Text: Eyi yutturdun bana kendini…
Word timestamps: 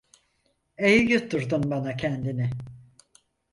Eyi 0.77 1.09
yutturdun 1.11 1.71
bana 1.71 1.95
kendini… 1.97 2.49